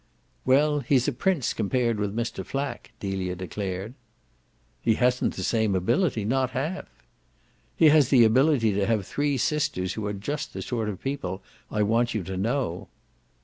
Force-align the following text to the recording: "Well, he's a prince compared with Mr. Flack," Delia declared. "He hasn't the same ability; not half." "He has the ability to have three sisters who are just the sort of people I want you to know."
"Well, 0.45 0.79
he's 0.79 1.07
a 1.07 1.11
prince 1.13 1.53
compared 1.53 1.99
with 1.99 2.15
Mr. 2.15 2.43
Flack," 2.43 2.91
Delia 2.99 3.35
declared. 3.35 3.93
"He 4.81 4.95
hasn't 4.95 5.35
the 5.35 5.43
same 5.43 5.75
ability; 5.75 6.25
not 6.25 6.49
half." 6.57 6.87
"He 7.75 7.89
has 7.89 8.09
the 8.09 8.23
ability 8.23 8.73
to 8.73 8.87
have 8.87 9.05
three 9.05 9.37
sisters 9.37 9.93
who 9.93 10.07
are 10.07 10.13
just 10.13 10.53
the 10.55 10.63
sort 10.63 10.89
of 10.89 11.03
people 11.03 11.43
I 11.69 11.83
want 11.83 12.15
you 12.15 12.23
to 12.23 12.35
know." 12.35 12.87